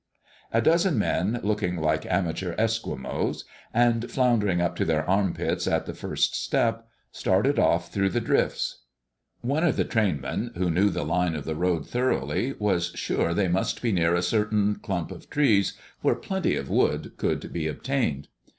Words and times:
A 0.51 0.61
dozen 0.63 0.97
men, 0.97 1.39
looking 1.43 1.77
like 1.77 2.07
amateur 2.11 2.55
Esquimaux, 2.57 3.43
and 3.71 4.09
floundering 4.09 4.59
up 4.59 4.75
to 4.77 4.83
their 4.83 5.07
armpits 5.07 5.67
at 5.67 5.85
the 5.85 5.93
first 5.93 6.33
step, 6.33 6.87
started 7.11 7.59
off 7.59 7.93
through 7.93 8.09
the 8.09 8.19
drifts. 8.19 8.79
One 9.41 9.63
of 9.63 9.75
the 9.77 9.85
train 9.85 10.19
men, 10.19 10.53
who 10.57 10.71
knew 10.71 10.89
the 10.89 11.05
line 11.05 11.35
of 11.35 11.45
the 11.45 11.53
road 11.53 11.87
thoroughly, 11.87 12.55
was 12.57 12.87
sure 12.95 13.35
they 13.35 13.47
must 13.47 13.83
be 13.83 13.91
near 13.91 14.15
a 14.15 14.23
certain 14.23 14.77
clump 14.77 15.11
of 15.11 15.29
trees 15.29 15.73
where 16.01 16.15
plenty 16.15 16.55
of 16.55 16.67
wood 16.67 17.11
could 17.17 17.53
be 17.53 17.67
obtained. 17.67 18.27